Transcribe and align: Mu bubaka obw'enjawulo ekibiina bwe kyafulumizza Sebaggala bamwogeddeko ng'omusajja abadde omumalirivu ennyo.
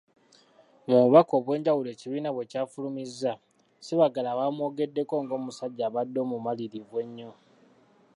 Mu 0.87 0.95
bubaka 1.01 1.31
obw'enjawulo 1.39 1.87
ekibiina 1.91 2.29
bwe 2.31 2.49
kyafulumizza 2.51 3.33
Sebaggala 3.85 4.37
bamwogeddeko 4.39 5.15
ng'omusajja 5.23 5.83
abadde 5.87 6.17
omumalirivu 6.25 6.95
ennyo. 7.03 7.31